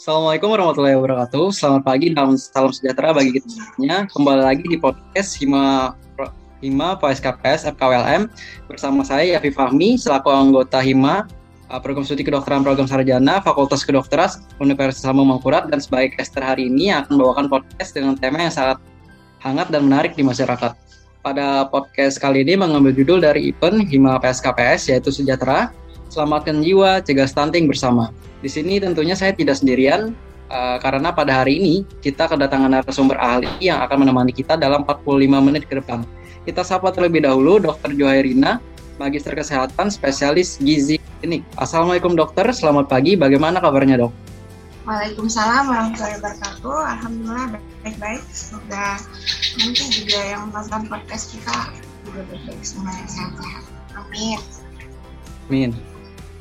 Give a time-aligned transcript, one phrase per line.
[0.00, 1.52] Assalamualaikum warahmatullahi wabarakatuh.
[1.52, 4.08] Selamat pagi dan salam sejahtera bagi kita semuanya.
[4.08, 5.92] Kembali lagi di podcast Hima
[6.64, 8.32] Hima PSKPS FKWLM
[8.64, 11.28] bersama saya Yafi Fahmi selaku anggota Hima
[11.68, 16.72] uh, Program Studi Kedokteran Program Sarjana Fakultas Kedokteran Universitas Lambung Mangkurat dan sebagai caster hari
[16.72, 18.80] ini akan membawakan podcast dengan tema yang sangat
[19.44, 20.80] hangat dan menarik di masyarakat.
[21.20, 25.76] Pada podcast kali ini mengambil judul dari event Hima PSKPS yaitu Sejahtera,
[26.10, 28.10] Selamatkan Jiwa, Cegah Stunting Bersama.
[28.42, 30.10] Di sini tentunya saya tidak sendirian
[30.50, 35.06] uh, karena pada hari ini kita kedatangan narasumber ahli yang akan menemani kita dalam 45
[35.46, 36.02] menit ke depan.
[36.42, 37.94] Kita sapa terlebih dahulu Dr.
[37.94, 38.58] Johairina,
[38.98, 41.46] Magister Kesehatan, Spesialis Gizi Klinik.
[41.54, 43.14] Assalamualaikum dokter, selamat pagi.
[43.14, 44.12] Bagaimana kabarnya dok?
[44.88, 46.78] Waalaikumsalam warahmatullahi wabarakatuh.
[46.98, 47.46] Alhamdulillah
[47.84, 48.24] baik-baik.
[48.32, 48.98] Semoga
[49.60, 51.70] nanti juga yang menonton podcast kita
[52.02, 53.64] juga baik-baik semuanya sehat-sehat.
[53.94, 54.40] Amin.
[55.46, 55.70] Amin.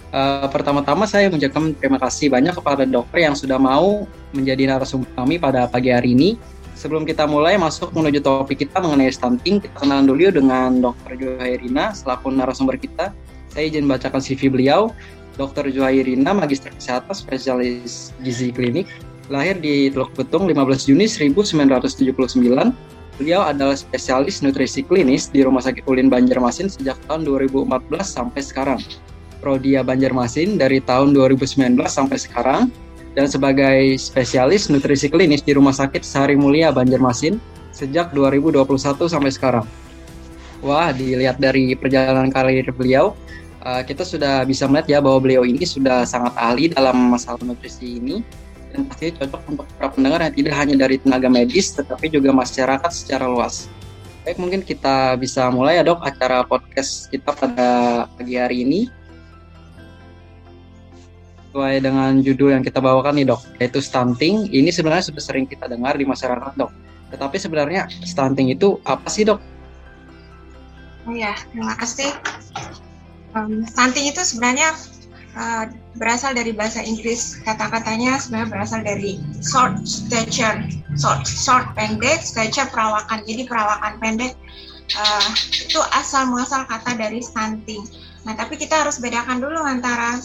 [0.10, 5.38] Uh, pertama-tama saya mengucapkan terima kasih banyak kepada dokter yang sudah mau menjadi narasumber kami
[5.38, 6.34] pada pagi hari ini.
[6.74, 11.14] Sebelum kita mulai masuk menuju topik kita mengenai stunting, kita kenalan dulu dengan Dr.
[11.20, 13.14] Johairina selaku narasumber kita.
[13.52, 14.90] Saya izin bacakan CV beliau.
[15.36, 15.72] Dr.
[15.72, 18.92] Johairina, Magister Kesehatan, Spesialis Gizi Klinik,
[19.32, 22.73] lahir di Teluk Betung 15 Juni 1979.
[23.20, 28.80] Beliau adalah spesialis nutrisi klinis di Rumah Sakit Ulin Banjarmasin sejak tahun 2014 sampai sekarang.
[29.40, 32.62] Prodia Banjarmasin dari tahun 2019 sampai sekarang
[33.18, 37.42] dan sebagai spesialis nutrisi klinis di Rumah Sakit Sari Mulia Banjarmasin
[37.73, 38.64] sejak 2021
[39.08, 39.66] sampai sekarang.
[40.60, 43.16] Wah, dilihat dari perjalanan karir beliau,
[43.64, 48.00] uh, kita sudah bisa melihat ya bahwa beliau ini sudah sangat ahli dalam masalah nutrisi
[48.00, 48.20] ini
[48.76, 52.92] dan pasti cocok untuk para pendengar yang tidak hanya dari tenaga medis tetapi juga masyarakat
[52.92, 53.72] secara luas.
[54.28, 57.70] Baik, mungkin kita bisa mulai ya dok acara podcast kita pada
[58.20, 58.98] pagi hari ini
[61.49, 64.45] sesuai dengan judul yang kita bawakan nih dok, yaitu stunting.
[64.54, 66.70] Ini sebenarnya sudah sering kita dengar di masyarakat dok.
[67.10, 69.42] Tetapi sebenarnya stunting itu apa sih dok?
[71.09, 72.14] Oh ya, terima kasih.
[73.33, 74.77] Um, stunting itu sebenarnya
[75.33, 75.65] uh,
[75.98, 77.42] berasal dari bahasa Inggris.
[77.42, 80.61] Kata-katanya sebenarnya berasal dari short stature,
[81.02, 83.26] short, short pendek, stature perawakan.
[83.26, 84.38] Jadi perawakan pendek
[84.93, 87.82] uh, itu asal muasal kata dari stunting.
[88.30, 90.21] Nah, tapi kita harus bedakan dulu antara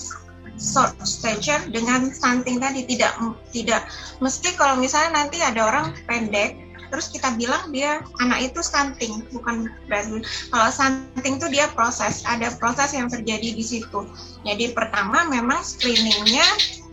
[0.58, 2.86] short stature dengan stunting tadi.
[2.86, 3.12] Tidak
[3.50, 3.86] tidak.
[4.22, 6.60] Mesti kalau misalnya nanti ada orang pendek
[6.92, 10.22] terus kita bilang dia anak itu stunting bukan berarti
[10.54, 12.22] kalau stunting itu dia proses.
[12.22, 14.06] Ada proses yang terjadi di situ.
[14.46, 16.46] Jadi pertama memang screeningnya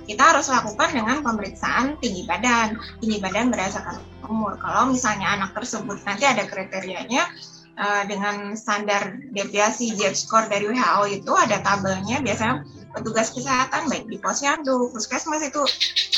[0.10, 2.76] kita harus lakukan dengan pemeriksaan tinggi badan.
[2.98, 4.58] Tinggi badan berdasarkan umur.
[4.58, 7.30] Kalau misalnya anak tersebut nanti ada kriterianya
[7.78, 14.06] uh, dengan standar deviasi Z score dari WHO itu ada tabelnya biasanya petugas kesehatan baik
[14.08, 15.64] di posyandu, puskesmas itu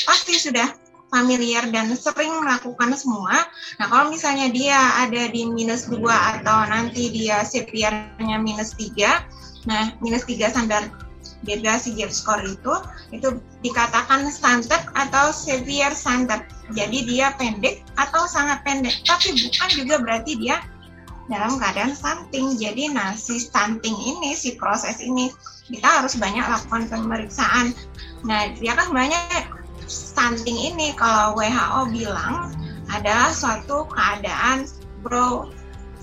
[0.06, 0.74] pasti sudah
[1.14, 3.46] familiar dan sering melakukan semua.
[3.78, 9.22] Nah, kalau misalnya dia ada di minus 2 atau nanti dia CPR-nya minus 3,
[9.70, 10.90] nah minus 3 standar
[11.44, 12.74] deviasi gap score itu
[13.12, 16.48] itu dikatakan standar atau severe standard.
[16.74, 20.64] Jadi dia pendek atau sangat pendek, tapi bukan juga berarti dia
[21.32, 22.60] dalam keadaan stunting.
[22.60, 25.32] Jadi nah si stunting ini, si proses ini
[25.72, 27.72] kita harus banyak lakukan pemeriksaan.
[28.28, 29.48] Nah, dia kan banyak
[29.88, 32.52] stunting ini kalau WHO bilang
[32.92, 34.68] adalah suatu keadaan
[35.04, 35.48] grow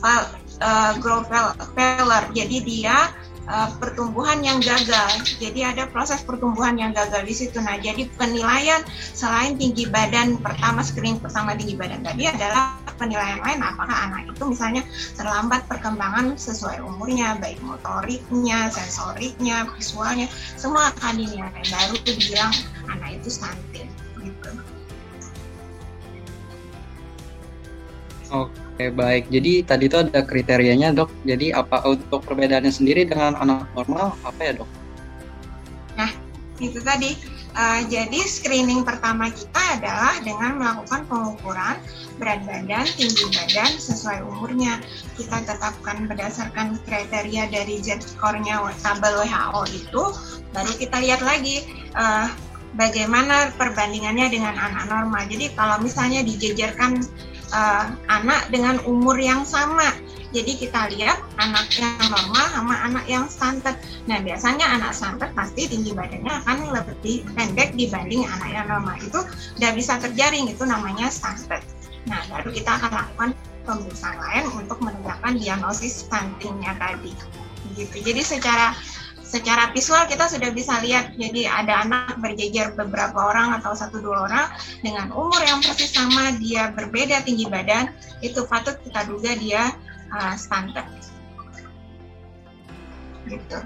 [0.05, 1.21] uh, grow
[1.77, 2.27] failure.
[2.33, 3.13] Jadi dia
[3.51, 5.27] uh, pertumbuhan yang gagal.
[5.43, 7.59] Jadi ada proses pertumbuhan yang gagal di situ.
[7.59, 8.81] Nah, jadi penilaian
[9.13, 14.43] selain tinggi badan pertama screening pertama tinggi badan tadi adalah penilaian lain apakah anak itu
[14.45, 14.85] misalnya
[15.17, 22.53] terlambat perkembangan sesuai umurnya baik motoriknya, sensoriknya, visualnya semua akan dinilai baru tuh dibilang
[22.93, 23.90] anak itu stunting
[28.31, 28.95] Oke.
[28.97, 31.13] Baik, jadi tadi itu ada kriterianya dok.
[31.29, 34.71] Jadi apa untuk perbedaannya sendiri dengan anak normal apa ya dok?
[35.99, 36.11] Nah
[36.63, 37.13] itu tadi.
[37.51, 41.83] Uh, jadi screening pertama kita adalah dengan melakukan pengukuran
[42.23, 44.79] berat badan, tinggi badan sesuai umurnya.
[45.19, 50.03] Kita tetapkan berdasarkan kriteria dari Z score-nya tabel WHO itu,
[50.55, 51.67] baru kita lihat lagi
[51.99, 52.31] uh,
[52.79, 55.27] bagaimana perbandingannya dengan anak normal.
[55.27, 57.03] Jadi kalau misalnya dijejerkan
[57.53, 59.95] uh, anak dengan umur yang sama.
[60.31, 63.75] Jadi kita lihat anak yang normal sama anak yang stunted.
[64.07, 68.95] Nah biasanya anak stunted pasti tinggi badannya akan lebih pendek dibanding anak yang normal.
[69.03, 69.27] Itu
[69.59, 71.67] tidak bisa terjaring, itu namanya stunted.
[72.07, 73.31] Nah baru kita akan lakukan
[73.67, 77.11] pemeriksaan lain untuk menegakkan diagnosis stuntingnya tadi.
[77.75, 77.97] Gitu.
[78.03, 78.75] Jadi secara
[79.31, 84.27] secara visual kita sudah bisa lihat jadi ada anak berjejer beberapa orang atau satu dua
[84.27, 84.51] orang
[84.83, 87.95] dengan umur yang persis sama dia berbeda tinggi badan
[88.27, 89.71] itu patut kita duga dia
[90.11, 90.83] uh, stunted
[93.31, 93.63] gitu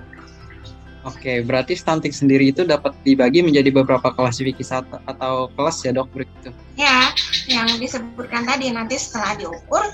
[1.05, 6.49] Oke, berarti stunting sendiri itu dapat dibagi menjadi beberapa klasifikasi atau kelas ya dok begitu?
[6.81, 7.13] Ya,
[7.45, 9.85] yang disebutkan tadi nanti setelah diukur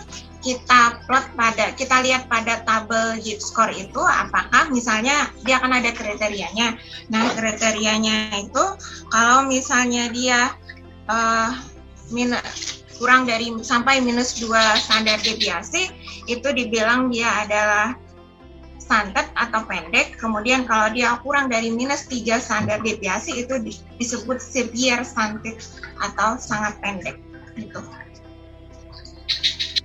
[0.41, 5.93] kita plot pada kita lihat pada tabel JIT score itu apakah misalnya dia akan ada
[5.93, 6.81] kriterianya.
[7.13, 8.65] Nah kriterianya itu
[9.13, 10.57] kalau misalnya dia
[11.09, 11.53] uh,
[12.11, 12.33] min
[12.97, 15.89] kurang dari sampai minus dua standar deviasi
[16.29, 17.97] itu dibilang dia adalah
[18.91, 20.19] stunted atau pendek.
[20.19, 23.55] Kemudian kalau dia kurang dari minus 3 standar deviasi itu
[24.03, 25.63] disebut severe stunted
[26.03, 27.23] atau sangat pendek.
[27.55, 27.79] Gitu.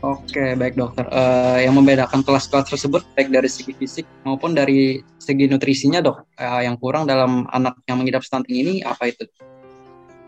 [0.06, 1.10] Oke, baik dokter.
[1.10, 6.62] Uh, yang membedakan kelas-kelas tersebut baik dari segi fisik maupun dari segi nutrisinya dok, uh,
[6.62, 9.26] yang kurang dalam anak yang mengidap stunting ini apa itu?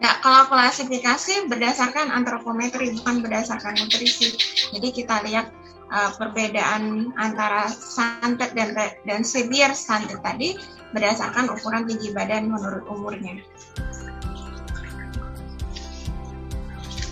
[0.02, 4.34] Nah, kalau klasifikasi berdasarkan antropometri bukan berdasarkan nutrisi.
[4.74, 5.54] Jadi kita lihat
[5.94, 8.74] uh, perbedaan antara santet dan
[9.06, 10.58] dan severe santet tadi
[10.90, 13.46] berdasarkan ukuran tinggi badan menurut umurnya.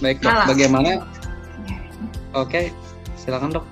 [0.01, 1.14] Baik dok, bagaimana?
[2.35, 2.65] Oke, okay,
[3.15, 3.65] silakan dok.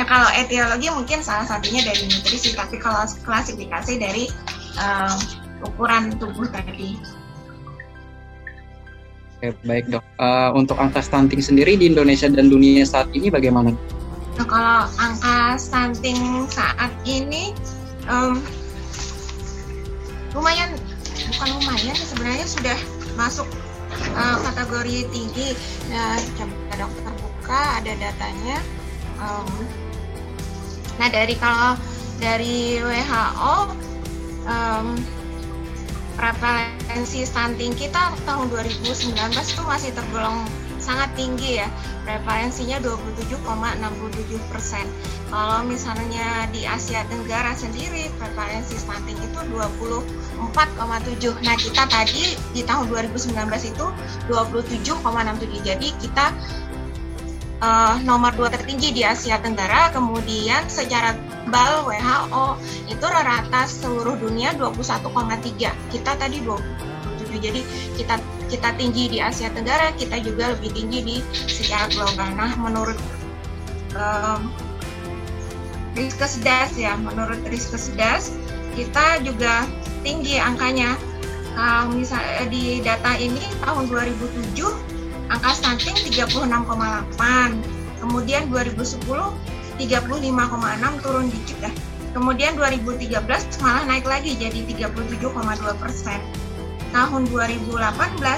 [0.00, 4.32] Ya kalau etiologi mungkin salah satunya dari nutrisi, tapi kalau klasifikasi dari
[4.80, 5.12] uh,
[5.60, 6.96] ukuran tubuh tadi.
[9.38, 10.00] Oke, baik dok.
[10.16, 13.76] Uh, untuk angka stunting sendiri di Indonesia dan dunia saat ini bagaimana?
[14.40, 17.52] Nah, kalau angka stunting saat ini
[18.08, 18.38] um,
[20.32, 20.78] lumayan,
[21.34, 22.78] bukan lumayan, sebenarnya sudah
[23.18, 23.50] masuk
[24.14, 25.58] uh, kategori tinggi.
[25.90, 27.17] Nah, coba dokter
[27.48, 28.60] buka, ada datanya.
[29.24, 29.48] Um,
[31.00, 31.80] nah, dari kalau
[32.20, 33.56] dari WHO,
[34.44, 35.00] um,
[36.20, 40.44] prevalensi stunting kita tahun 2019 itu masih tergolong
[40.76, 41.72] sangat tinggi ya.
[42.04, 43.40] Prevalensinya 27,67
[44.52, 44.84] persen.
[45.32, 52.88] Kalau misalnya di Asia Tenggara sendiri prevalensi stunting itu 24,7 nah kita tadi di tahun
[52.88, 53.36] 2019
[53.68, 53.86] itu
[54.32, 56.26] 27,67 jadi kita
[57.62, 61.14] uh, nomor dua tertinggi di Asia Tenggara kemudian secara
[61.48, 62.46] global WHO
[62.92, 67.60] itu rata seluruh dunia 21,3 kita tadi 27 jadi
[67.96, 68.16] kita
[68.48, 71.16] kita tinggi di Asia Tenggara, kita juga lebih tinggi di
[71.46, 72.32] secara global.
[72.34, 72.98] Nah, menurut
[73.92, 74.48] um,
[75.92, 78.32] Riskesdas ya, menurut Riskesdas
[78.72, 79.68] kita juga
[80.00, 80.96] tinggi angkanya.
[81.58, 84.62] Uh, misalnya di data ini tahun 2007
[85.28, 86.48] angka stunting 36,8,
[88.00, 88.98] kemudian 2010
[89.78, 91.72] 35,6 turun dikit ya.
[92.10, 96.18] Kemudian 2013 malah naik lagi jadi 37,2 persen.
[96.88, 97.78] Tahun 2018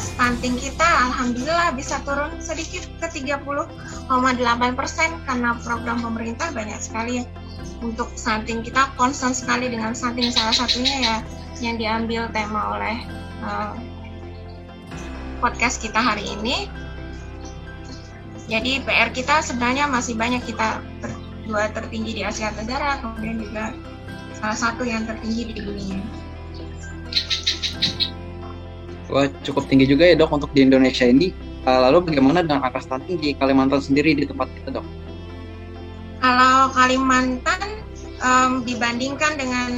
[0.03, 3.71] stunting kita alhamdulillah bisa turun sedikit ke 30,8
[4.77, 7.25] persen karena program pemerintah banyak sekali.
[7.81, 11.17] Untuk stunting kita konsen sekali dengan stunting salah satunya ya
[11.65, 12.97] yang diambil tema oleh
[13.41, 13.73] uh,
[15.41, 16.69] podcast kita hari ini
[18.51, 21.11] jadi PR kita sebenarnya masih banyak kita ter,
[21.47, 23.71] dua tertinggi di Asia Tenggara kemudian juga
[24.35, 26.03] salah satu yang tertinggi di dunia.
[29.11, 31.31] Wah, cukup tinggi juga ya dok untuk di Indonesia ini.
[31.61, 34.87] Uh, lalu bagaimana dengan angka stunting di Kalimantan sendiri di tempat kita dok?
[36.19, 37.85] Kalau Kalimantan
[38.23, 39.71] um, dibandingkan dengan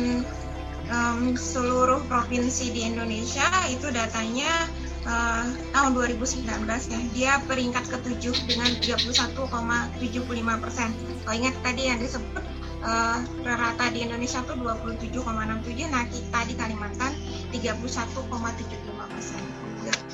[0.93, 4.69] um, seluruh provinsi di Indonesia itu datanya
[5.07, 5.45] uh,
[5.75, 7.01] tahun 2019 ya.
[7.15, 10.89] Dia peringkat ketujuh dengan 31,75 persen.
[11.23, 12.45] Kalau ingat tadi yang disebut
[12.83, 17.13] uh, rata di Indonesia tuh 27,67 nah kita di Kalimantan
[17.51, 19.43] 31,75 persen.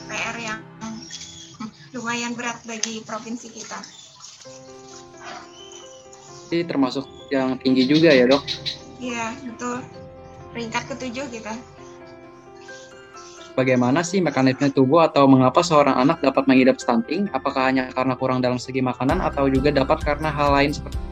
[0.09, 0.61] PR yang
[1.92, 3.80] lumayan berat bagi provinsi kita.
[6.49, 8.40] Ini termasuk yang tinggi juga ya dok?
[8.97, 9.85] Iya betul.
[10.57, 11.52] Peringkat ketujuh kita
[13.59, 17.27] bagaimana sih mekanisme tubuh atau mengapa seorang anak dapat mengidap stunting?
[17.35, 21.09] Apakah hanya karena kurang dalam segi makanan atau juga dapat karena hal lain seperti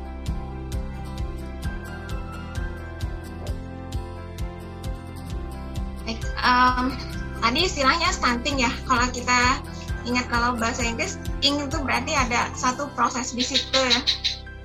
[6.47, 6.95] um,
[7.43, 8.71] tadi istilahnya stunting ya.
[8.87, 9.59] Kalau kita
[10.07, 14.00] ingat kalau bahasa Inggris, ing itu berarti ada satu proses di situ ya.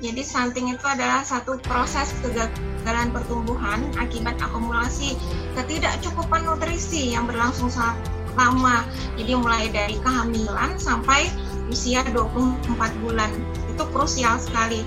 [0.02, 5.14] Jadi stunting itu adalah satu proses kegagalan pertumbuhan akibat akumulasi
[5.54, 8.02] ketidakcukupan nutrisi yang berlangsung sangat
[8.34, 8.82] lama.
[9.14, 11.30] Jadi mulai dari kehamilan sampai
[11.70, 12.66] usia 24
[13.06, 13.30] bulan.
[13.70, 14.82] Itu krusial sekali.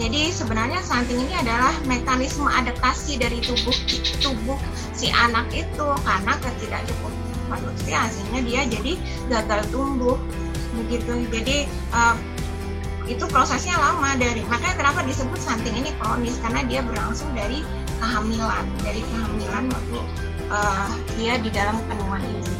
[0.00, 3.76] Jadi sebenarnya stunting ini adalah mekanisme adaptasi dari tubuh
[4.18, 4.58] tubuh
[4.96, 8.92] si anak itu karena ketidakcukupan nutrisi hasilnya dia jadi
[9.28, 10.16] gagal tumbuh
[10.74, 11.28] begitu.
[11.30, 12.18] Jadi uh,
[13.04, 17.60] itu prosesnya lama dari makanya kenapa disebut stunting ini kronis karena dia berlangsung dari
[18.00, 19.98] kehamilan dari kehamilan waktu
[20.48, 20.88] uh,
[21.20, 22.52] dia di dalam kandungan ibu.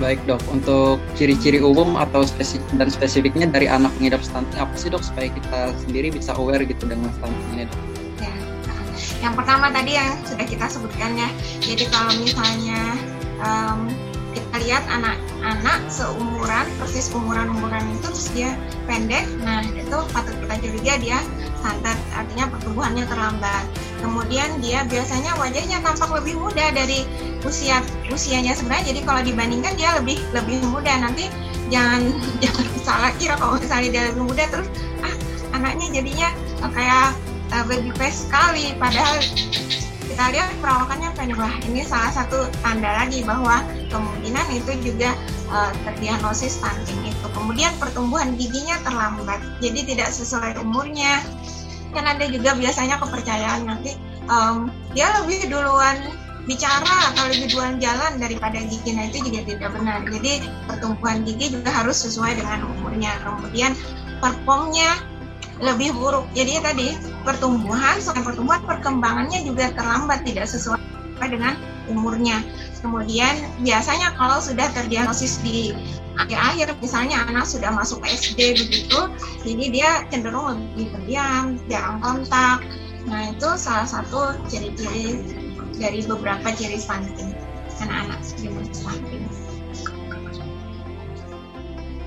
[0.00, 4.88] Baik dok, untuk ciri-ciri umum atau spesifik dan spesifiknya dari anak mengidap stunting apa sih
[4.88, 7.80] dok supaya kita sendiri bisa aware gitu dengan stunting ini dok?
[8.16, 8.32] Ya,
[9.20, 11.28] yang pertama tadi yang sudah kita sebutkan ya,
[11.60, 12.80] jadi kalau misalnya
[13.44, 13.92] um,
[14.30, 18.50] kita lihat anak-anak seumuran persis umuran-umuran itu terus dia
[18.86, 21.18] pendek, nah itu patut kita curiga dia
[21.60, 23.64] santet artinya pertumbuhannya terlambat.
[24.00, 27.04] Kemudian dia biasanya wajahnya tampak lebih muda dari
[27.44, 28.96] usia usianya sebenarnya.
[28.96, 30.92] Jadi kalau dibandingkan dia lebih lebih muda.
[31.04, 31.28] Nanti
[31.68, 32.08] jangan
[32.42, 34.68] jangan salah kira kalau misalnya dia lebih muda terus
[35.04, 35.14] ah
[35.52, 36.28] anaknya jadinya
[36.72, 37.08] kayak
[37.52, 38.72] uh, baby face sekali.
[38.80, 39.20] Padahal
[40.20, 41.64] kita lihat perawakannya pendek.
[41.64, 45.16] Ini salah satu tanda lagi bahwa kemungkinan itu juga
[45.48, 47.26] uh, terdiagnosis stunting itu.
[47.32, 51.24] Kemudian pertumbuhan giginya terlambat, jadi tidak sesuai umurnya
[51.96, 53.96] kan ada juga biasanya kepercayaan nanti
[54.28, 56.12] um, dia lebih duluan
[56.44, 61.56] bicara atau lebih duluan jalan daripada gigi nah itu juga tidak benar jadi pertumbuhan gigi
[61.56, 63.74] juga harus sesuai dengan umurnya kemudian
[64.22, 65.02] performnya
[65.60, 66.24] lebih buruk.
[66.32, 70.80] Jadi ya tadi pertumbuhan selain pertumbuhan perkembangannya juga terlambat tidak sesuai
[71.20, 71.54] dengan
[71.92, 72.40] umurnya.
[72.80, 75.76] Kemudian biasanya kalau sudah terdiagnosis di
[76.16, 79.08] akhir-akhir misalnya anak sudah masuk SD begitu
[79.40, 82.64] jadi dia cenderung lebih pendiam jarang kontak.
[83.08, 85.24] Nah itu salah satu ciri-ciri
[85.76, 87.32] dari beberapa ciri stunting
[87.80, 89.19] anak-anak dengan stunting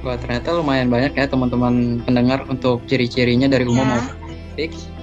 [0.04, 4.04] Wah ternyata lumayan banyak ya teman-teman pendengar untuk ciri-cirinya dari umum ya.
[4.04, 4.20] maupun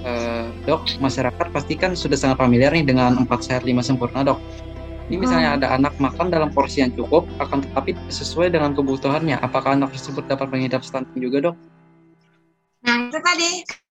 [0.05, 4.37] uh, dok masyarakat pastikan sudah sangat familiar nih dengan empat sehat lima sempurna dok
[5.11, 5.57] ini misalnya hmm.
[5.59, 9.43] ada anak makan dalam porsi yang cukup, akan tetapi sesuai dengan kebutuhannya.
[9.43, 11.55] Apakah anak tersebut dapat mengidap stunting juga, dok?
[12.87, 13.49] Nah, itu tadi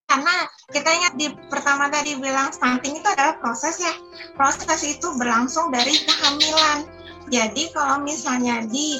[0.08, 3.92] karena kita ingat di pertama tadi bilang stunting itu adalah proses ya.
[4.32, 6.88] Proses itu berlangsung dari kehamilan.
[7.28, 8.96] Jadi kalau misalnya di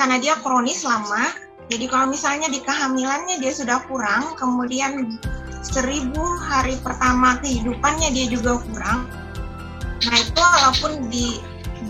[0.00, 1.28] karena dia kronis lama,
[1.68, 5.20] jadi kalau misalnya di kehamilannya dia sudah kurang, kemudian
[5.60, 9.04] seribu hari pertama kehidupannya dia juga kurang,
[10.00, 11.36] Nah itu walaupun di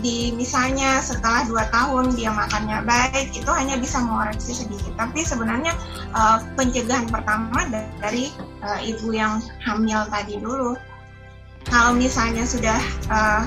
[0.01, 4.91] di misalnya setelah dua tahun dia makannya baik itu hanya bisa mengoreksi sedikit.
[4.99, 5.71] Tapi sebenarnya
[6.15, 7.63] uh, pencegahan pertama
[7.99, 8.31] dari
[8.63, 10.75] uh, ibu yang hamil tadi dulu
[11.69, 12.79] kalau misalnya sudah
[13.11, 13.43] uh,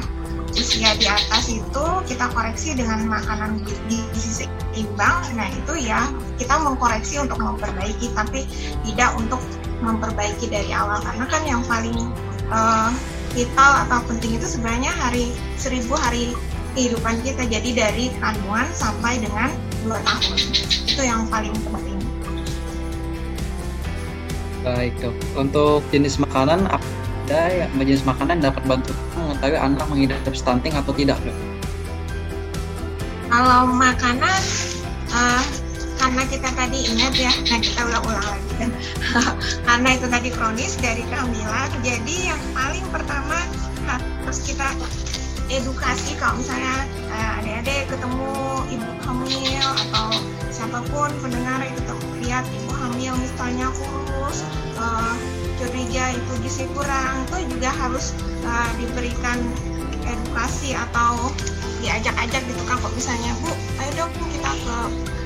[0.55, 3.59] usia di atas itu kita koreksi dengan makanan
[3.91, 6.07] gizi seimbang nah itu ya
[6.39, 8.47] kita mengkoreksi untuk memperbaiki tapi
[8.87, 9.43] tidak untuk
[9.85, 10.99] memperbaiki dari awal.
[11.05, 12.11] Karena kan yang paling
[12.49, 12.91] uh,
[13.37, 16.33] vital atau penting itu sebenarnya hari seribu hari
[16.75, 17.45] kehidupan kita.
[17.47, 19.53] Jadi dari kandungan sampai dengan
[19.85, 20.39] dua tahun.
[20.89, 22.01] Itu yang paling penting.
[24.65, 25.15] Baik dok.
[25.37, 26.65] Untuk jenis makanan
[27.25, 31.17] ada yang jenis makanan dapat bantu mengetahui anak mengidap stunting atau tidak
[33.33, 34.41] kalau makanan
[35.11, 35.45] uh,
[35.99, 38.71] karena kita tadi ingat ya, nah kita ulang-ulang lagi kan,
[39.67, 43.41] karena itu tadi kronis dari kehamilan, jadi yang paling pertama
[43.89, 44.69] harus kita
[45.49, 48.33] edukasi kalau misalnya uh, adik-adik ketemu
[48.73, 50.09] ibu hamil atau
[50.51, 54.43] siapa pun pendengar itu lihat ibu hamil misalnya kurus
[54.81, 55.15] uh,
[55.61, 59.39] curiga itu gizi kurang itu juga harus uh, diberikan
[60.05, 61.33] edukasi atau
[61.85, 64.77] diajak-ajak gitu kan kok misalnya bu ayo dong kita ke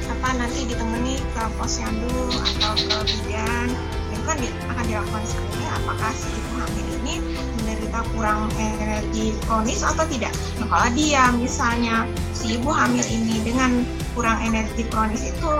[0.08, 3.68] apa nanti ditemani ke posyandu atau ke bidan
[4.10, 7.14] itu kan di, akan dilakukan screening apakah si ibu hamil ini
[7.60, 10.32] menderita kurang energi kronis atau tidak.
[10.58, 13.84] Nah, kalau dia misalnya si ibu hamil ini dengan
[14.16, 15.50] kurang energi kronis itu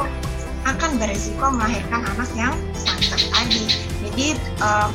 [0.67, 3.88] akan beresiko melahirkan anak yang sangat tadi.
[4.19, 4.91] Jadi uh,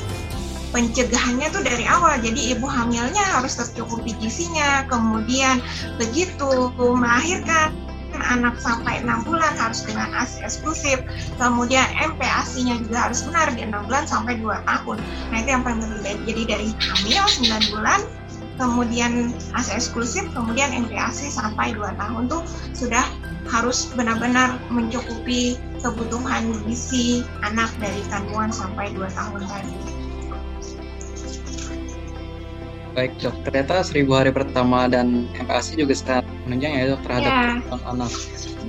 [0.76, 2.20] pencegahannya tuh dari awal.
[2.20, 5.64] Jadi ibu hamilnya harus tercukupi gizinya, kemudian
[5.96, 7.72] begitu melahirkan
[8.20, 11.00] anak sampai 6 bulan harus dengan ASI eksklusif.
[11.40, 14.98] Kemudian MPASI-nya juga harus benar di 6 bulan sampai 2 tahun.
[15.32, 16.20] Nah itu yang paling penting.
[16.28, 18.04] Jadi dari hamil 9 bulan
[18.60, 22.44] kemudian ASI eksklusif kemudian MPASI sampai 2 tahun tuh
[22.76, 23.08] sudah
[23.48, 29.76] harus benar-benar mencukupi kebutuhan gizi anak dari kandungan sampai 2 tahun tadi
[32.94, 37.50] Baik dok, ternyata seribu hari pertama dan MPASI juga sangat menunjang ya dok terhadap ya.
[37.90, 38.12] anak.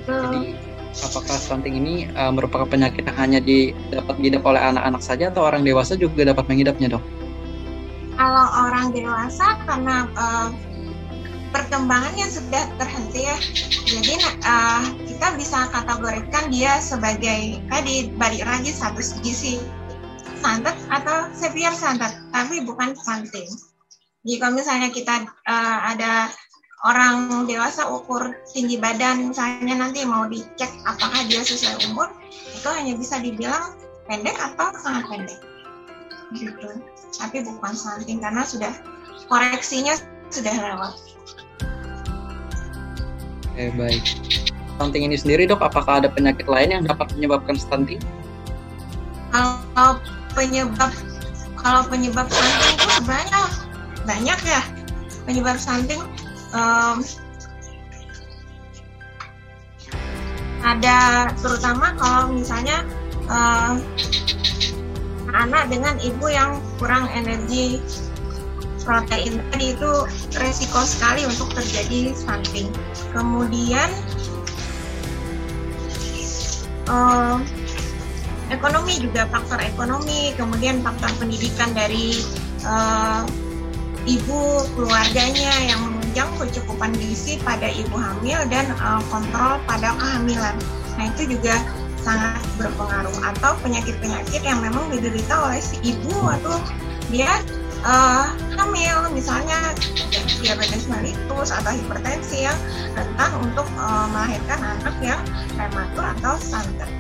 [0.09, 0.57] Jadi
[0.97, 5.45] apakah stunting ini uh, merupakan penyakit yang hanya di, dapat diidap oleh anak-anak saja atau
[5.45, 7.05] orang dewasa juga dapat mengidapnya dok?
[8.17, 10.49] Kalau orang dewasa karena uh,
[11.53, 13.37] perkembangannya sudah terhenti ya,
[13.85, 14.83] jadi uh,
[15.15, 19.63] kita bisa kategorikan dia sebagai tadi balik lagi status gizi
[20.43, 23.47] santet atau severe santet, tapi bukan stunting.
[24.27, 26.35] Jika misalnya kita uh, ada
[26.83, 32.11] orang dewasa ukur tinggi badan misalnya nanti mau dicek apakah dia sesuai umur
[32.51, 33.79] itu hanya bisa dibilang
[34.11, 35.41] pendek atau sangat pendek.
[36.35, 36.69] Gitu.
[37.23, 38.75] Tapi bukan stunting karena sudah
[39.31, 39.95] koreksinya
[40.35, 40.93] sudah lewat.
[43.55, 44.03] Oke baik
[44.75, 45.63] stunting ini sendiri dok?
[45.63, 48.03] Apakah ada penyakit lain yang dapat menyebabkan stunting?
[49.31, 49.99] Kalau
[50.35, 50.91] penyebab
[51.59, 53.43] kalau penyebab stunting itu sebenarnya
[54.05, 54.63] banyak ya.
[55.25, 56.03] Penyebab stunting
[56.53, 57.01] um,
[60.65, 62.85] ada terutama kalau misalnya
[63.29, 63.77] uh,
[65.35, 67.81] anak dengan ibu yang kurang energi.
[68.85, 70.05] Protein tadi itu
[70.37, 72.69] resiko sekali untuk terjadi stunting.
[73.17, 73.89] Kemudian
[78.53, 82.21] ekonomi juga faktor ekonomi, kemudian faktor pendidikan dari
[82.65, 83.25] uh,
[84.05, 90.57] ibu keluarganya yang menunjang kecukupan gizi pada ibu hamil dan uh, kontrol pada kehamilan.
[91.01, 91.57] Nah itu juga
[92.05, 96.61] sangat berpengaruh atau penyakit-penyakit yang memang diderita oleh si ibu atau
[97.09, 97.41] dia
[97.85, 99.77] uh, hamil misalnya
[100.41, 102.59] diabetes mellitus atau hipertensi yang
[102.97, 105.21] rentan untuk uh, melahirkan anak yang
[105.57, 106.91] prematur atau stunted.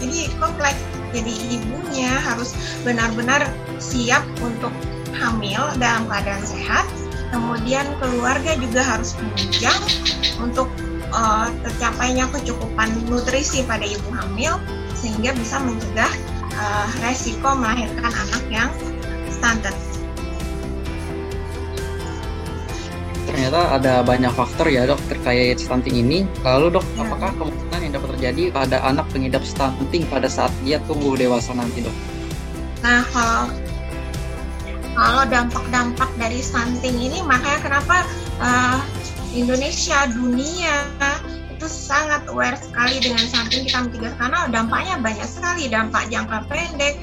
[0.00, 0.78] Jadi kompleks.
[1.14, 2.52] Jadi ibunya harus
[2.84, 3.48] benar-benar
[3.80, 4.74] siap untuk
[5.16, 6.84] hamil dalam keadaan sehat
[7.32, 9.80] kemudian keluarga juga harus menunjang
[10.38, 10.68] untuk
[11.10, 14.60] uh, tercapainya kecukupan nutrisi pada ibu hamil
[14.96, 16.12] sehingga bisa mencegah
[16.56, 18.70] uh, resiko melahirkan anak yang
[19.36, 19.76] stunted.
[23.26, 26.24] Ternyata ada banyak faktor ya dok terkait stunting ini.
[26.46, 27.04] Lalu dok, ya.
[27.04, 31.84] apakah kemungkinan yang dapat terjadi pada anak pengidap stunting pada saat dia tumbuh dewasa nanti
[31.84, 31.96] dok?
[32.80, 33.50] Nah kalau
[34.96, 37.96] kalau dampak-dampak dari stunting ini makanya kenapa
[38.40, 38.80] uh,
[39.36, 40.88] Indonesia dunia
[41.66, 45.66] itu sangat aware sekali dengan stunting kita mitigasi karena dampaknya banyak sekali.
[45.66, 46.94] Dampak jangka pendek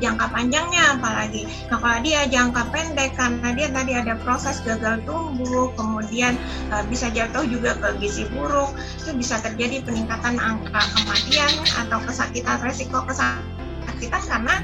[0.00, 5.68] jangka panjangnya apalagi nah kalau dia jangka pendek karena dia tadi ada proses gagal tumbuh
[5.76, 6.40] kemudian
[6.72, 8.72] uh, bisa jatuh juga ke gizi buruk
[9.04, 11.52] itu bisa terjadi peningkatan angka kematian
[11.84, 14.54] atau kesakitan resiko kesakitan karena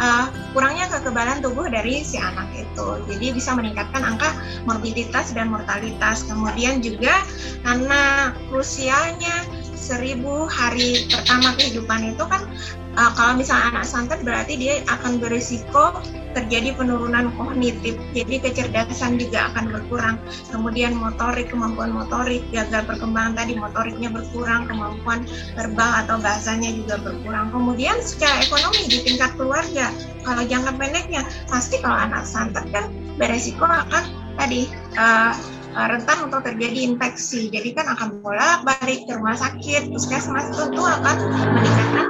[0.00, 2.88] uh, kurangnya kekebalan tubuh dari si anak itu.
[3.06, 4.32] Jadi bisa meningkatkan angka
[4.64, 6.24] morbiditas dan mortalitas.
[6.26, 7.22] Kemudian juga
[7.62, 9.44] karena krusialnya
[9.90, 12.46] seribu hari pertama kehidupan itu kan
[12.94, 15.98] uh, kalau misalnya anak santet berarti dia akan berisiko
[16.30, 17.98] terjadi penurunan kognitif.
[18.14, 20.16] Jadi kecerdasan juga akan berkurang.
[20.54, 25.26] Kemudian motorik kemampuan motorik gagal perkembangan tadi motoriknya berkurang kemampuan
[25.58, 27.50] verbal atau bahasanya juga berkurang.
[27.50, 29.90] Kemudian secara ekonomi di tingkat keluarga
[30.22, 32.86] kalau jangka pendeknya pasti kalau anak santet kan
[33.18, 34.06] beresiko akan
[34.38, 35.34] tadi uh,
[35.74, 37.50] rentan untuk terjadi infeksi.
[37.50, 41.16] Jadi kan akan bolak balik ke rumah sakit, puskesmas tentu akan
[41.54, 42.06] meningkatkan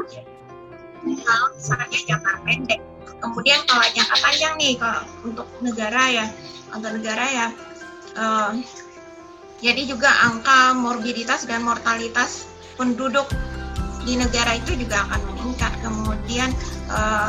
[1.25, 2.81] kalau misalnya jangka pendek.
[3.21, 6.27] Kemudian kalau jangka panjang nih kalau untuk negara ya,
[6.73, 7.47] untuk negara ya,
[8.17, 8.53] uh,
[9.61, 12.49] jadi juga angka morbiditas dan mortalitas
[12.81, 13.29] penduduk
[14.09, 15.73] di negara itu juga akan meningkat.
[15.85, 16.49] Kemudian
[16.89, 17.29] uh,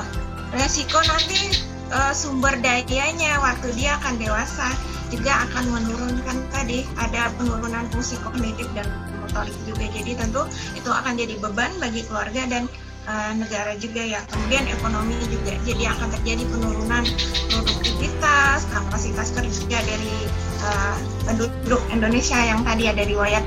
[0.55, 1.59] resiko nanti
[1.91, 4.71] uh, sumber dayanya waktu dia akan dewasa
[5.11, 8.87] juga akan menurunkan tadi ada penurunan fungsi kognitif dan
[9.19, 9.85] motorik juga.
[9.91, 12.63] Jadi tentu itu akan jadi beban bagi keluarga dan
[13.05, 14.23] uh, negara juga ya.
[14.31, 17.03] Kemudian ekonomi juga, jadi akan terjadi penurunan
[17.51, 20.15] produktivitas, kapasitas kerja dari
[20.63, 20.95] uh,
[21.27, 23.43] penduduk Indonesia yang tadi ada riwayat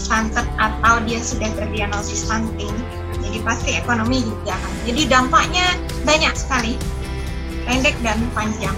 [0.00, 2.72] stunted atau dia sudah terdiagnosis stunting.
[3.20, 4.56] Jadi pasti ekonomi juga.
[4.88, 6.76] Jadi dampaknya banyak sekali,
[7.68, 8.76] pendek dan panjang.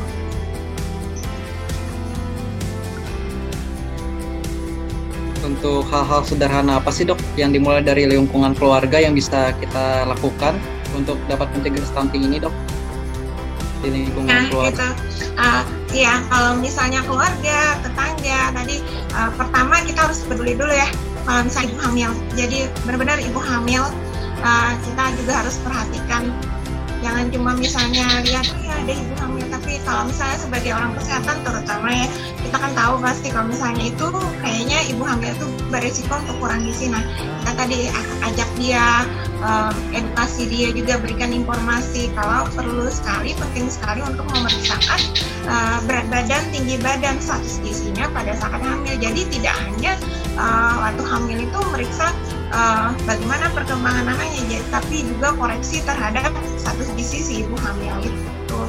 [5.57, 10.53] Untuk hal-hal sederhana apa sih dok yang dimulai dari lingkungan keluarga yang bisa kita lakukan
[10.93, 12.53] untuk dapat mencegah stunting ini dok
[13.81, 14.93] di lingkungan nah, keluarga?
[14.93, 15.33] Gitu.
[15.37, 18.77] Uh, ya kalau misalnya keluarga, tetangga tadi
[19.17, 20.89] uh, pertama kita harus peduli dulu ya
[21.25, 22.11] kalau misalnya ibu hamil.
[22.37, 23.85] Jadi benar-benar ibu hamil
[24.45, 26.33] uh, kita juga harus perhatikan
[27.05, 31.89] jangan cuma misalnya lihat ya ada ibu hamil tapi kalau misalnya sebagai orang kesehatan terutama
[31.93, 32.09] ya
[32.57, 34.09] kita kan tahu pasti kalau misalnya itu
[34.41, 37.05] kayaknya ibu hamil itu beresiko untuk kurang gizi nah
[37.45, 37.79] kita tadi
[38.25, 39.05] ajak dia
[39.93, 42.09] edukasi dia juga berikan informasi.
[42.17, 44.97] Kalau perlu sekali penting sekali untuk memeriksakan
[45.45, 48.97] uh, berat badan tinggi badan status gizinya pada saat hamil.
[48.97, 49.93] Jadi tidak hanya
[50.41, 52.09] uh, waktu hamil itu meriksa
[52.57, 58.61] uh, bagaimana perkembangan anaknya tapi juga koreksi terhadap status gizi si ibu hamil itu.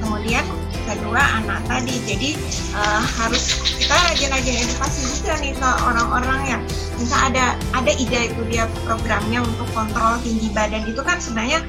[0.00, 1.96] Kemudian kedua anak tadi.
[2.04, 2.30] Jadi
[2.76, 6.62] uh, harus kita rajin-rajin edukasi juga nih ke orang-orang yang
[7.00, 10.84] bisa ada ada ide itu dia programnya untuk kontrol tinggi badan.
[10.86, 11.64] Itu kan sebenarnya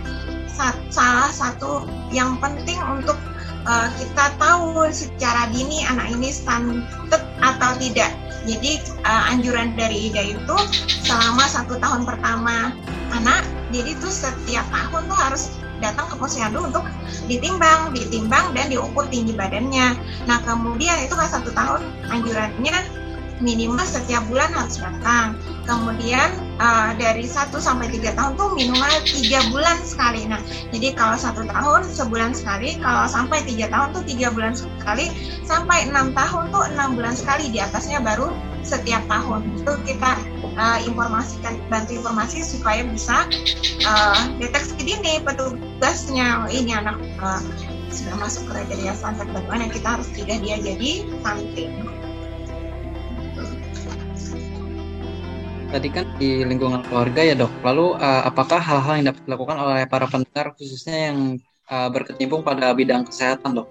[0.87, 1.83] salah satu
[2.15, 3.19] yang penting untuk
[3.67, 8.11] uh, kita tahu secara dini anak ini stunted atau tidak.
[8.45, 10.57] Jadi uh, anjuran dari IDA itu
[11.01, 12.69] selama satu tahun pertama
[13.09, 13.41] anak,
[13.73, 15.43] jadi itu setiap tahun tuh harus
[15.83, 16.83] datang ke posyandu untuk
[17.27, 19.95] ditimbang, ditimbang dan diukur tinggi badannya.
[20.27, 23.05] Nah kemudian itu kan satu tahun anjurannya
[23.43, 25.35] minimal setiap bulan harus datang.
[25.65, 26.29] Kemudian
[26.61, 30.23] uh, dari 1 sampai 3 tahun tuh minimal 3 bulan sekali.
[30.29, 30.39] Nah,
[30.71, 35.11] jadi kalau satu tahun sebulan sekali, kalau sampai 3 tahun tuh 3 bulan sekali,
[35.43, 38.31] sampai 6 tahun tuh 6 bulan sekali, di atasnya baru
[38.65, 39.45] setiap tahun.
[39.61, 40.17] Itu kita
[40.57, 43.29] uh, informasikan, bantu informasi supaya bisa
[43.85, 47.39] uh, deteksi dini petugasnya, oh, ini anak uh,
[47.93, 51.85] sudah masuk kriteria standar bagaimana kita harus tidak dia jadi stunting.
[55.75, 57.51] tadi kan di lingkungan keluarga ya dok.
[57.59, 61.17] Lalu uh, apakah hal-hal yang dapat dilakukan oleh para pendengar khususnya yang
[61.67, 63.67] uh, berkecimpung pada bidang kesehatan dok?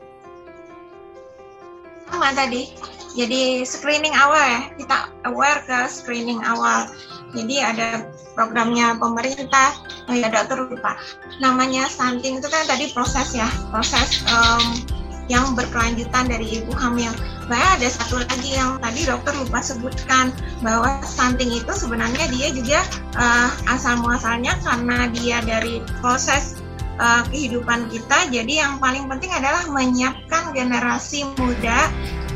[2.12, 2.68] Sama tadi.
[3.14, 4.96] Jadi screening awal ya, kita
[5.30, 6.90] aware ke screening awal.
[7.34, 9.74] Jadi ada programnya pemerintah,
[10.10, 10.98] oh ya dokter lupa.
[11.38, 14.82] Namanya stunting itu kan tadi proses ya, proses um,
[15.30, 17.14] yang berkelanjutan dari ibu hamil.
[17.46, 20.34] Bahkan ada satu lagi yang tadi dokter lupa sebutkan
[20.66, 22.80] bahwa stunting itu sebenarnya dia juga
[23.14, 26.58] uh, asal muasalnya karena dia dari proses
[26.98, 28.26] uh, kehidupan kita.
[28.34, 31.90] Jadi yang paling penting adalah menyiapkan generasi muda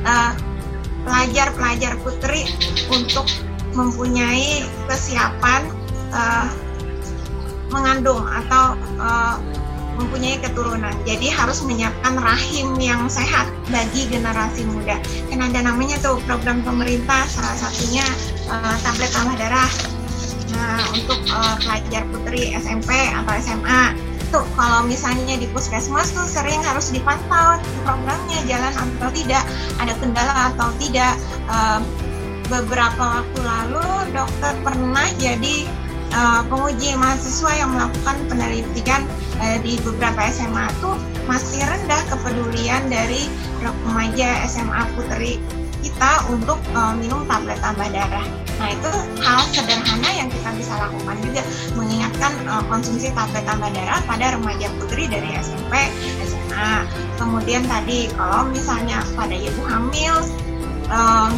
[0.07, 0.48] pelajar
[1.07, 2.49] pelajar-pelajar putri
[2.91, 3.27] untuk
[3.77, 5.71] mempunyai kesiapan
[6.11, 6.49] uh,
[7.69, 9.37] mengandung atau uh,
[9.99, 10.95] mempunyai keturunan.
[11.03, 15.03] Jadi harus menyiapkan rahim yang sehat bagi generasi muda.
[15.29, 18.07] Kan ada namanya tuh program pemerintah salah satunya
[18.49, 19.71] uh, tablet tambah darah.
[20.49, 26.61] Nah, untuk uh, pelajar putri SMP atau SMA tuh kalau misalnya di puskesmas tuh sering
[26.65, 29.45] harus dipantau programnya jalan atau tidak,
[29.81, 31.15] ada kendala atau tidak.
[31.49, 31.81] Uh,
[32.49, 33.85] beberapa waktu lalu
[34.17, 35.69] dokter pernah jadi
[36.17, 39.05] uh, penguji mahasiswa yang melakukan penelitian
[39.41, 40.97] uh, di beberapa SMA tuh
[41.29, 43.29] masih rendah kepedulian dari
[43.61, 45.37] remaja SMA putri
[45.85, 48.48] kita untuk uh, minum tablet tambah darah.
[48.59, 48.93] Nah itu
[49.23, 51.43] hal sederhana yang kita bisa lakukan juga
[51.79, 55.73] mengingatkan uh, konsumsi tablet tambah darah pada remaja putri dari SMP,
[56.27, 56.75] SMA.
[57.19, 60.15] Kemudian tadi kalau misalnya pada ibu hamil
[60.91, 61.33] um,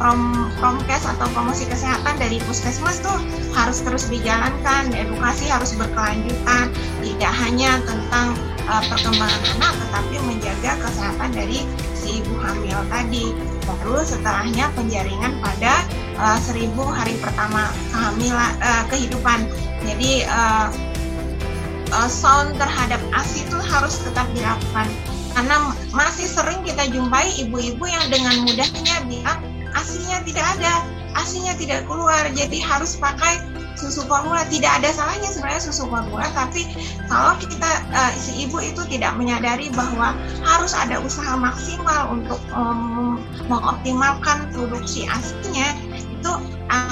[0.00, 3.20] prom promkes atau promosi kesehatan dari puskesmas tuh
[3.52, 6.72] harus terus dijalankan, edukasi harus berkelanjutan,
[7.04, 8.32] tidak hanya tentang
[8.64, 13.36] uh, perkembangan anak, tetapi menjaga kesehatan dari si ibu hamil tadi.
[13.68, 15.84] Baru setelahnya penjaringan pada
[16.20, 19.48] uh, seribu hari pertama kehamilan uh, kehidupan.
[19.88, 20.68] Jadi uh,
[21.96, 24.86] uh, sound terhadap ASI itu harus tetap dilakukan.
[25.32, 29.40] Karena masih sering kita jumpai ibu-ibu yang dengan mudahnya bilang
[29.78, 30.84] asinya tidak ada
[31.16, 32.28] asinya tidak keluar.
[32.36, 33.40] Jadi harus pakai
[33.78, 34.44] susu formula.
[34.50, 36.66] Tidak ada salahnya sebenarnya susu formula tapi
[37.08, 40.12] kalau kita uh, si ibu itu tidak menyadari bahwa
[40.44, 45.89] harus ada usaha maksimal untuk um, mengoptimalkan produksi asinya itu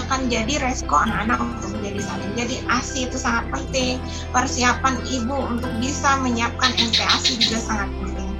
[0.08, 2.32] akan jadi resiko anak-anak untuk menjadi salin.
[2.32, 4.00] Jadi ASI itu sangat penting.
[4.32, 8.30] Persiapan ibu untuk bisa menyiapkan MPASI juga sangat penting.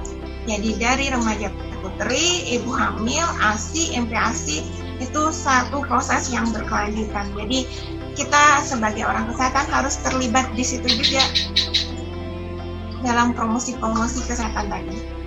[0.49, 1.53] Jadi dari remaja
[1.85, 4.65] putri, ibu hamil, ASI, MPASI
[4.97, 7.29] itu satu proses yang berkelanjutan.
[7.37, 7.69] Jadi
[8.17, 11.21] kita sebagai orang kesehatan harus terlibat di situ juga
[13.05, 15.18] dalam promosi-promosi kesehatan tadi.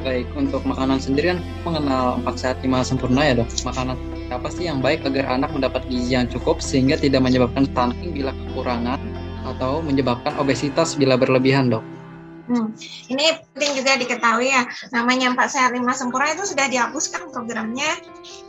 [0.00, 3.52] Baik, untuk makanan sendiri kan mengenal empat sehat lima sempurna ya dok.
[3.68, 3.96] Makanan
[4.32, 8.32] apa sih yang baik agar anak mendapat gizi yang cukup sehingga tidak menyebabkan stunting bila
[8.32, 8.96] kekurangan
[9.44, 11.84] atau menyebabkan obesitas bila berlebihan dok?
[12.50, 12.74] Hmm.
[13.06, 17.94] Ini penting juga diketahui ya, namanya Empat Sehat Lima Sempurna itu sudah dihapuskan programnya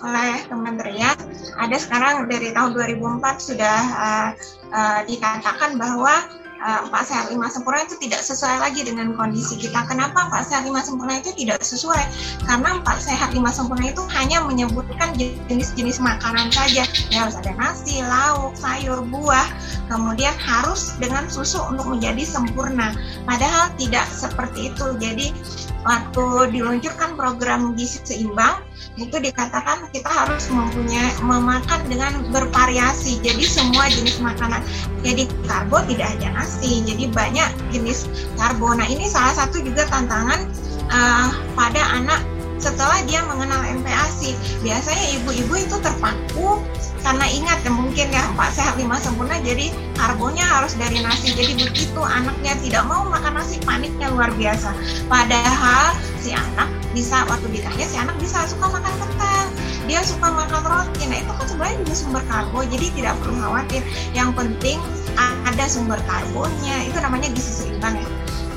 [0.01, 1.13] oleh kementerian.
[1.61, 4.29] Ada sekarang dari tahun 2004 sudah uh,
[4.73, 9.81] uh, dikatakan bahwa Eh, empat sehat lima sempurna itu tidak sesuai lagi dengan kondisi kita.
[9.89, 12.05] Kenapa empat sehat lima sempurna itu tidak sesuai?
[12.45, 16.85] Karena empat sehat lima sempurna itu hanya menyebutkan jenis-jenis makanan saja.
[17.09, 19.49] Ya harus ada nasi, lauk, sayur, buah,
[19.89, 22.93] kemudian harus dengan susu untuk menjadi sempurna.
[23.25, 24.85] Padahal tidak seperti itu.
[25.01, 25.33] Jadi
[25.81, 28.61] waktu diluncurkan program gizi seimbang
[28.99, 34.61] itu dikatakan kita harus mempunyai memakan dengan bervariasi jadi semua jenis makanan
[35.01, 40.47] jadi karbo tidak hanya nasi jadi banyak jenis karbo nah ini salah satu juga tantangan
[40.91, 42.21] uh, pada anak
[42.61, 46.61] setelah dia mengenal MPASI biasanya ibu-ibu itu terpaku
[47.01, 51.33] karena ingat ya mungkin ya empat sehat lima sempurna jadi karbonya harus dari nasi.
[51.33, 54.69] Jadi begitu anaknya tidak mau makan nasi paniknya luar biasa.
[55.09, 59.47] Padahal si anak bisa waktu ditanya si anak bisa suka makan kentang.
[59.89, 61.09] Dia suka makan roti.
[61.09, 63.81] Nah itu kan sebenarnya juga sumber karbo jadi tidak perlu khawatir.
[64.13, 64.77] Yang penting
[65.19, 68.09] ada sumber karbonnya itu namanya gizi seimbang ya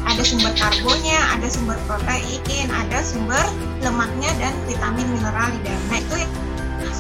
[0.05, 3.41] ada sumber karbonnya, ada sumber protein, ada sumber
[3.81, 5.85] lemaknya dan vitamin mineral di dalam.
[5.89, 6.17] Nah itu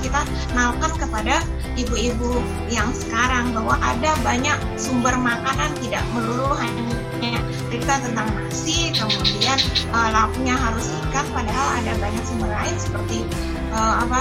[0.05, 0.21] kita
[0.53, 1.41] kenalkan kepada
[1.77, 7.41] ibu-ibu yang sekarang bahwa ada banyak sumber makanan tidak melulu hanya
[7.73, 9.59] cerita tentang nasi kemudian
[9.91, 13.27] uh, lauknya harus ikan padahal ada banyak sumber lain seperti
[13.75, 14.21] uh, apa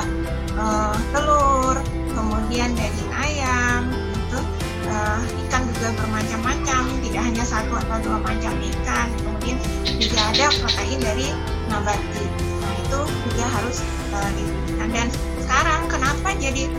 [0.57, 1.77] uh, telur
[2.17, 4.02] kemudian daging ayam
[4.93, 9.07] uh, ikan juga bermacam-macam tidak hanya satu atau dua macam ikan.
[9.25, 9.57] Kemudian
[9.97, 11.27] juga ada protein dari
[11.67, 12.25] nabati.
[12.61, 13.77] Nah itu juga harus
[14.13, 14.29] uh,
[14.93, 15.09] dan
[15.41, 16.69] sekarang kenapa jadi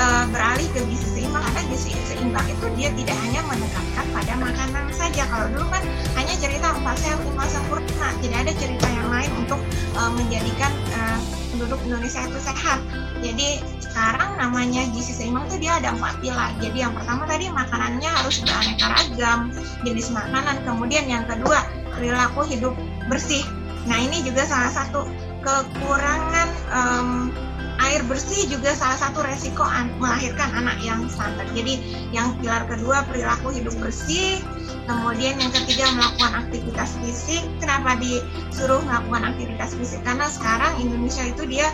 [0.00, 4.84] uh, beralih ke gizi seimbang karena gizi seimbang itu dia tidak hanya menekankan pada makanan
[4.96, 5.22] saja.
[5.28, 5.84] Kalau dulu kan
[6.16, 9.60] hanya cerita empat sehat lima sempurna tidak ada cerita yang lain untuk
[10.00, 11.18] uh, menjadikan uh,
[11.52, 12.80] penduduk Indonesia itu sehat.
[13.20, 16.50] Jadi sekarang namanya gizi seimbang itu dia ada empat pilar.
[16.62, 19.40] Jadi yang pertama tadi makanannya harus beraneka ragam
[19.84, 20.56] jenis makanan.
[20.64, 21.60] Kemudian yang kedua
[21.92, 22.72] perilaku hidup
[23.12, 23.44] bersih.
[23.84, 25.04] Nah ini juga salah satu
[25.40, 27.32] kekurangan um,
[27.80, 31.48] air bersih juga salah satu resiko an melahirkan anak yang stunted.
[31.56, 31.80] Jadi
[32.12, 34.40] yang pilar kedua perilaku hidup bersih,
[34.84, 37.42] kemudian yang ketiga melakukan aktivitas fisik.
[37.58, 40.00] Kenapa disuruh melakukan aktivitas fisik?
[40.04, 41.68] Karena sekarang Indonesia itu dia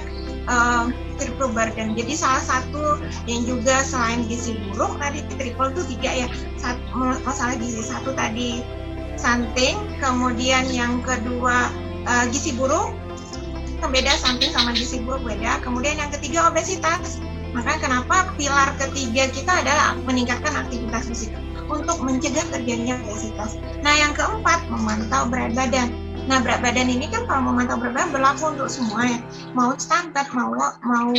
[0.47, 0.89] uh,
[1.19, 1.99] triple burden.
[1.99, 6.29] Jadi salah satu yang juga selain gizi buruk tadi triple itu tiga ya.
[6.57, 8.63] Satu, masalah gizi satu tadi
[9.17, 11.73] stunting, kemudian yang kedua
[12.05, 12.93] uh, gizi buruk,
[13.85, 15.61] beda samping sama gizi buruk beda.
[15.61, 17.21] Kemudian yang ketiga obesitas.
[17.57, 21.33] Maka kenapa pilar ketiga kita adalah meningkatkan aktivitas fisik
[21.73, 23.57] untuk mencegah terjadinya obesitas.
[23.81, 25.89] Nah yang keempat memantau berat badan.
[26.27, 29.19] Nah berat badan ini kan kalau memantau berat badan berlaku untuk semua ya.
[29.57, 30.53] Mau standar, mau
[30.85, 31.11] mau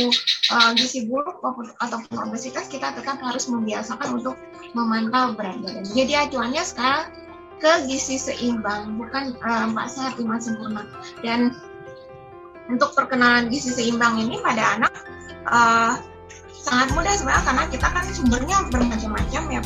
[0.54, 1.42] uh, gizi buruk
[1.82, 4.38] ataupun obesitas kita tetap harus membiasakan untuk
[4.78, 5.82] memantau berat badan.
[5.90, 7.08] Jadi acuannya sekarang
[7.58, 10.86] ke gizi seimbang, bukan uh, mbak sehat lima sempurna.
[11.26, 11.50] Dan
[12.68, 14.92] untuk perkenalan gizi seimbang ini pada anak
[15.48, 15.96] uh,
[16.52, 19.62] sangat mudah sebenarnya karena kita kan sumbernya bermacam-macam ya.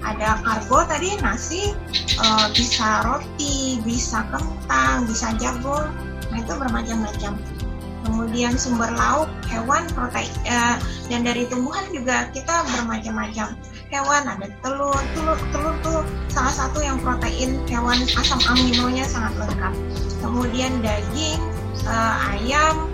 [0.00, 1.76] Ada karbo tadi nasi
[2.16, 5.92] uh, bisa roti bisa kentang bisa jagung
[6.32, 7.36] nah itu bermacam-macam.
[8.00, 10.80] Kemudian sumber lauk hewan protein uh,
[11.12, 13.52] dan dari tumbuhan juga kita bermacam-macam.
[13.92, 16.00] Hewan ada telur telur telur tuh
[16.32, 19.74] salah satu yang protein hewan asam aminonya sangat lengkap.
[20.24, 21.42] Kemudian daging
[21.86, 22.88] uh, ayam,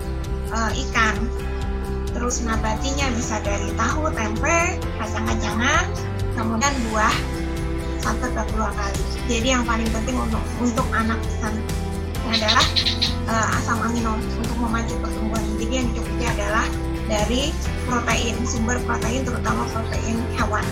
[0.51, 1.15] uh, ikan.
[2.15, 5.85] Terus nabatinya bisa dari tahu, tempe, kacang-kacangan,
[6.33, 7.15] kemudian buah
[8.01, 9.01] satu atau dua kali.
[9.27, 11.19] Jadi yang paling penting untuk untuk anak
[12.27, 12.65] adalah
[13.27, 15.43] uh, asam amino untuk memacu pertumbuhan.
[15.59, 16.65] Jadi yang dicukupi adalah
[17.07, 17.51] dari
[17.87, 20.65] protein, sumber protein terutama protein hewan.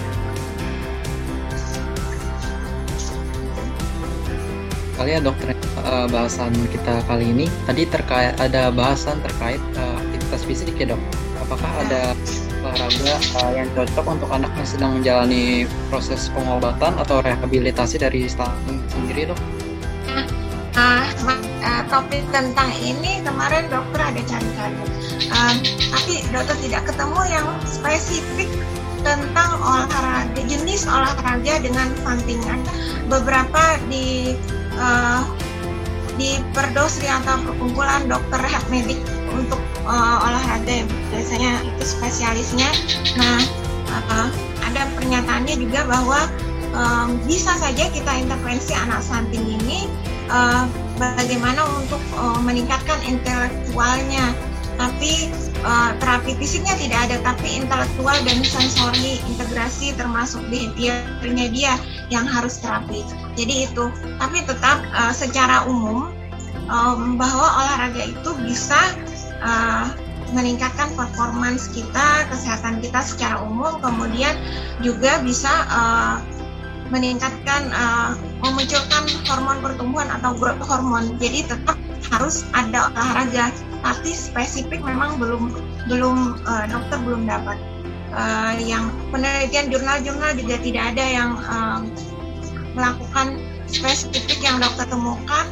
[4.95, 5.51] Kali ya dokter
[5.83, 7.51] uh, bahasan kita kali ini.
[7.67, 11.01] Tadi terkait ada bahasan terkait uh, aktivitas fisik ya dok.
[11.43, 12.15] Apakah ada
[12.63, 18.79] olahraga uh, yang cocok untuk anak yang sedang menjalani proses pengobatan atau rehabilitasi dari stunting
[18.87, 19.39] sendiri dok?
[20.79, 21.03] Uh,
[21.59, 24.75] uh, topik tentang ini kemarin dokter ada cari-cari,
[25.27, 25.53] uh,
[25.91, 28.47] tapi dokter tidak ketemu yang spesifik
[29.05, 32.59] tentang olahraga jenis olahraga dengan sampingan
[33.05, 34.33] beberapa di
[34.79, 35.21] uh,
[36.15, 38.99] di Perdosri atau perkumpulan dokter rehab medik
[39.35, 42.69] untuk uh, olahraga biasanya itu spesialisnya.
[43.19, 43.39] Nah
[43.91, 44.27] uh,
[44.63, 46.19] ada pernyataannya juga bahwa
[46.75, 49.87] um, bisa saja kita intervensi anak stunting ini
[50.31, 50.67] uh,
[50.99, 54.35] bagaimana untuk uh, meningkatkan intelektualnya
[54.75, 55.31] tapi
[55.65, 61.73] uh, terapi fisiknya tidak ada tapi intelektual dan sensori integrasi termasuk behaviornya dia
[62.13, 63.01] yang harus terapi
[63.33, 63.89] jadi itu
[64.21, 66.13] tapi tetap uh, secara umum
[66.69, 68.79] um, bahwa olahraga itu bisa
[69.41, 69.89] uh,
[70.33, 74.33] meningkatkan performance kita, kesehatan kita secara umum, kemudian
[74.81, 76.17] juga bisa uh,
[76.89, 81.17] meningkatkan uh, memunculkan hormon pertumbuhan atau growth hormon.
[81.21, 81.77] Jadi tetap
[82.13, 83.49] harus ada olahraga,
[83.81, 85.53] tapi spesifik memang belum
[85.89, 87.57] belum uh, dokter belum dapat.
[88.15, 91.83] Uh, yang penelitian jurnal-jurnal juga tidak ada yang uh,
[92.77, 95.45] melakukan spesifik yang dokter temukan.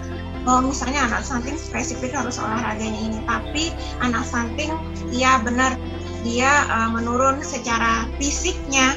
[0.44, 3.72] Bahwa misalnya anak stunting spesifik harus olahraganya ini, tapi
[4.04, 4.76] anak stunting
[5.16, 5.80] ya benar.
[6.28, 8.96] Dia uh, menurun secara fisiknya.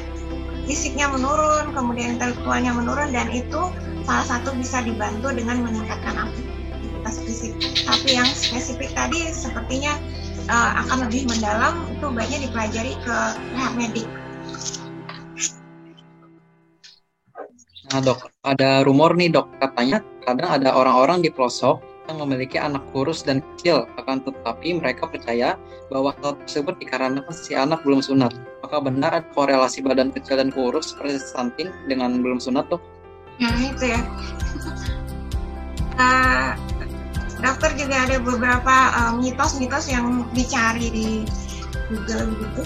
[0.66, 3.70] Fisiknya menurun, kemudian intelektualnya menurun dan itu
[4.02, 6.55] salah satu bisa dibantu dengan meningkatkan aktivitas
[7.14, 7.54] fisik.
[7.86, 9.94] Tapi yang spesifik tadi sepertinya
[10.50, 13.16] uh, akan lebih mendalam itu baiknya dipelajari ke
[13.54, 14.08] rehab medik.
[17.86, 21.78] Nah dok, ada rumor nih dok, katanya kadang ada orang-orang di pelosok
[22.10, 25.54] yang memiliki anak kurus dan kecil, akan tetapi mereka percaya
[25.90, 28.34] bahwa hal tersebut dikarenakan si anak belum sunat.
[28.62, 32.82] Apakah benar ada korelasi badan kecil dan kurus seperti stunting dengan belum sunat dok?
[33.38, 34.00] Nah itu ya.
[35.94, 36.50] Uh,
[37.40, 38.74] dokter juga ada beberapa
[39.20, 41.08] mitos-mitos uh, yang dicari di
[41.92, 42.62] Google gitu.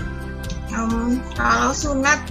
[0.70, 2.22] Um, kalau sunat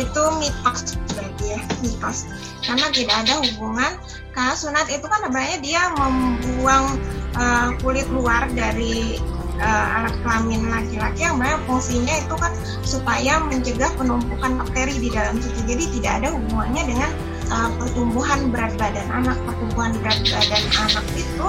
[0.00, 2.24] itu mitos berarti ya mitos.
[2.64, 3.92] Karena tidak ada hubungan.
[4.32, 6.96] Karena sunat itu kan sebenarnya dia membuang
[7.36, 9.20] uh, kulit luar dari
[9.60, 15.38] uh, alat kelamin laki-laki yang banyak fungsinya itu kan supaya mencegah penumpukan bakteri di dalam
[15.38, 17.10] situ jadi tidak ada hubungannya dengan
[17.52, 21.46] uh, pertumbuhan berat badan anak pertumbuhan berat badan anak itu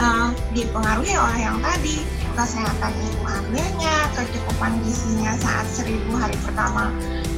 [0.00, 2.00] uh, dipengaruhi oleh yang tadi
[2.34, 6.90] kesehatan ibu hamilnya kecukupan gizinya saat seribu hari pertama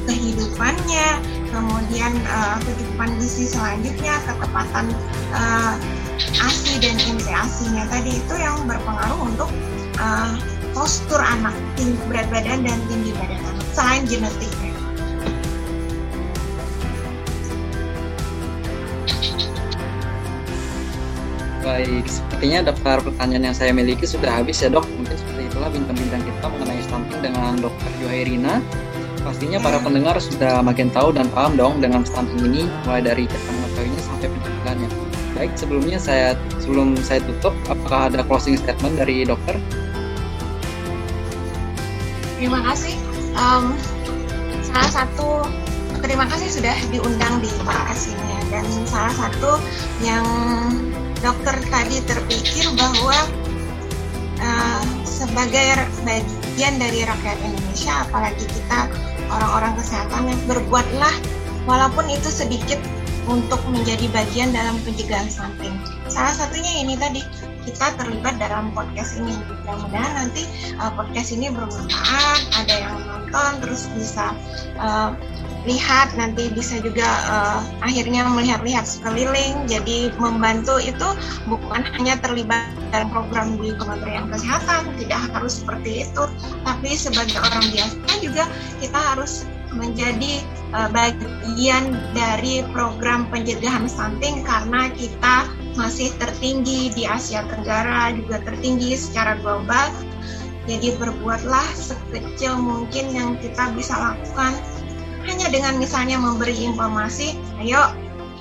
[0.06, 1.08] kehidupannya
[1.50, 4.86] kemudian uh, kecukupan gizi selanjutnya ketepatan
[5.34, 5.74] uh,
[6.40, 9.50] ASI dan MCASI-nya tadi itu yang berpengaruh untuk
[10.00, 10.32] uh,
[10.76, 14.65] postur anak, tinggi berat badan dan tinggi badan anak selain genetiknya.
[21.66, 24.86] Baik, sepertinya daftar pertanyaan yang saya miliki sudah habis ya dok.
[24.86, 28.62] Mungkin seperti itulah bintang-bintang kita mengenai stunting dengan dokter Johairina.
[29.26, 33.50] Pastinya para pendengar sudah makin tahu dan paham dong dengan stunting ini, mulai dari cara
[33.50, 34.88] mengetahuinya sampai pencegahannya.
[35.34, 39.58] Baik, sebelumnya saya sebelum saya tutup, apakah ada closing statement dari dokter?
[42.38, 42.94] Terima kasih.
[43.34, 43.74] Um,
[44.62, 45.42] salah satu
[45.98, 49.58] terima kasih sudah diundang di podcast ini dan salah satu
[50.06, 50.22] yang
[51.20, 53.18] dokter tadi terpikir bahwa
[54.40, 58.88] uh, sebagai bagian dari rakyat Indonesia, apalagi kita
[59.32, 61.14] orang-orang kesehatan yang berbuatlah
[61.66, 62.78] walaupun itu sedikit
[63.26, 65.74] untuk menjadi bagian dalam pencegahan stunting.
[66.06, 67.26] Salah satunya ini tadi
[67.66, 69.34] kita terlibat dalam podcast ini.
[69.66, 70.46] Mudah-mudahan nanti
[70.78, 74.30] uh, podcast ini bermanfaat, ada yang nonton terus bisa
[74.78, 75.10] uh,
[75.66, 79.66] lihat nanti bisa juga uh, akhirnya melihat-lihat sekeliling.
[79.66, 81.08] Jadi membantu itu
[81.50, 86.24] bukan hanya terlibat dalam program di Kementerian Kesehatan tidak harus seperti itu
[86.62, 88.44] tapi sebagai orang biasa juga
[88.78, 90.40] kita harus menjadi
[90.72, 98.96] uh, bagian dari program pencegahan stunting karena kita masih tertinggi di Asia Tenggara juga tertinggi
[98.96, 99.92] secara global.
[100.66, 104.50] Jadi berbuatlah sekecil mungkin yang kita bisa lakukan
[105.26, 107.90] hanya dengan misalnya memberi informasi, ayo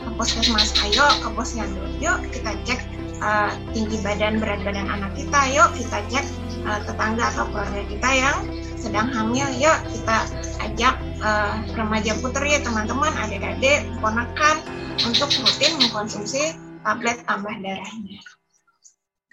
[0.05, 2.79] ke puskesmas, ayo ke posyandu, yuk kita cek
[3.25, 6.25] uh, tinggi badan berat badan anak kita, yuk kita cek
[6.69, 8.37] uh, tetangga atau keluarga kita yang
[8.77, 10.17] sedang hamil, yuk kita
[10.61, 10.95] ajak
[11.25, 14.61] uh, remaja putri, teman-teman, adik-adik, ponakan
[15.01, 16.53] untuk rutin mengkonsumsi
[16.85, 18.21] tablet tambah darahnya.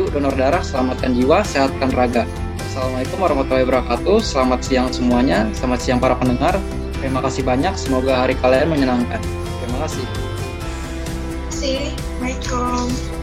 [0.00, 2.24] yuk donor darah, selamatkan jiwa, sehatkan raga.
[2.72, 4.18] Assalamualaikum warahmatullahi wabarakatuh.
[4.24, 5.44] Selamat siang semuanya.
[5.52, 6.56] Selamat siang para pendengar.
[6.96, 7.76] Terima kasih banyak.
[7.76, 9.20] Semoga hari kalian menyenangkan.
[9.60, 10.04] Terima kasih.
[10.08, 11.92] Terima kasih.
[11.92, 13.19] Assalamualaikum.